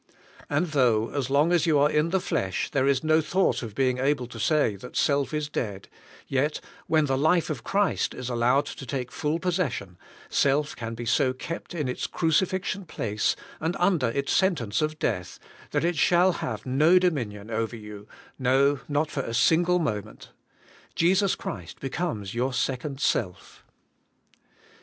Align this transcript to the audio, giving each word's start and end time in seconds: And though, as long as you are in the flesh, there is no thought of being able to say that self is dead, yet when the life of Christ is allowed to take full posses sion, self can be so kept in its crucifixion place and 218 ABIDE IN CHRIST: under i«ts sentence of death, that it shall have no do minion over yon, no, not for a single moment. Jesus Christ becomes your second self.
And 0.49 0.69
though, 0.69 1.09
as 1.11 1.29
long 1.29 1.51
as 1.51 1.67
you 1.67 1.77
are 1.77 1.87
in 1.91 2.09
the 2.09 2.19
flesh, 2.19 2.71
there 2.71 2.87
is 2.87 3.03
no 3.03 3.21
thought 3.21 3.61
of 3.61 3.75
being 3.75 3.99
able 3.99 4.25
to 4.29 4.39
say 4.39 4.75
that 4.77 4.95
self 4.97 5.31
is 5.31 5.47
dead, 5.47 5.89
yet 6.27 6.59
when 6.87 7.05
the 7.05 7.15
life 7.19 7.51
of 7.51 7.63
Christ 7.63 8.15
is 8.15 8.27
allowed 8.27 8.65
to 8.65 8.87
take 8.87 9.11
full 9.11 9.37
posses 9.37 9.73
sion, 9.73 9.99
self 10.27 10.75
can 10.75 10.95
be 10.95 11.05
so 11.05 11.33
kept 11.33 11.75
in 11.75 11.87
its 11.87 12.07
crucifixion 12.07 12.83
place 12.85 13.35
and 13.59 13.73
218 13.73 13.75
ABIDE 13.75 13.75
IN 13.75 13.99
CHRIST: 13.99 14.07
under 14.07 14.19
i«ts 14.19 14.33
sentence 14.71 14.81
of 14.81 14.97
death, 14.97 15.39
that 15.69 15.85
it 15.85 15.97
shall 15.97 16.31
have 16.31 16.65
no 16.65 16.97
do 16.97 17.11
minion 17.11 17.51
over 17.51 17.75
yon, 17.77 18.07
no, 18.39 18.79
not 18.87 19.11
for 19.11 19.21
a 19.21 19.35
single 19.35 19.77
moment. 19.77 20.31
Jesus 20.95 21.35
Christ 21.35 21.79
becomes 21.79 22.33
your 22.33 22.53
second 22.55 22.99
self. 22.99 23.63